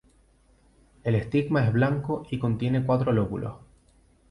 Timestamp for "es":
1.63-1.71